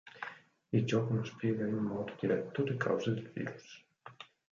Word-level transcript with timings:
Il 0.71 0.83
gioco 0.83 1.13
non 1.13 1.23
spiega 1.27 1.63
in 1.67 1.75
modo 1.75 2.15
diretto 2.19 2.63
le 2.63 2.75
cause 2.75 3.13
del 3.13 3.29
virus. 3.31 3.83